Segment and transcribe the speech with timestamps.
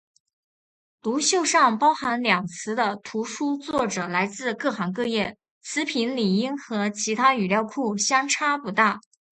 [1.03, 8.99] 读秀上包含两词的图书作者来自各行各业，词频理应和其他语料库相差不大。